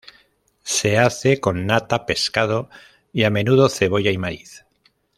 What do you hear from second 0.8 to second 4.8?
hace con nata, pescado, y a menudo cebolla y maíz.